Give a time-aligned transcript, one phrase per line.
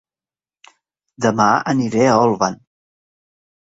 [1.27, 2.63] Dema aniré a Olvan